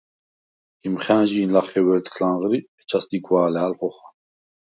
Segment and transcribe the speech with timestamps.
[0.81, 4.07] გიმხა̈ნჟი̄ნ ლახე ვერთქლ ანღრი, ეჯას ლიგვა̄ლა̄̈ლ ხოხა.